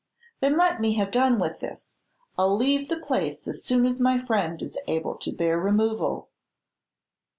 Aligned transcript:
"Then 0.39 0.57
let 0.57 0.81
me 0.81 0.93
have 0.93 1.11
done 1.11 1.37
with 1.37 1.59
this. 1.59 1.99
I'll 2.35 2.55
leave 2.55 2.89
the 2.89 2.97
place 2.97 3.47
as 3.47 3.63
soon 3.63 3.85
as 3.85 3.99
my 3.99 4.17
friend 4.17 4.57
be 4.57 4.67
able 4.91 5.13
to 5.19 5.31
bear 5.31 5.59
removal." 5.59 6.29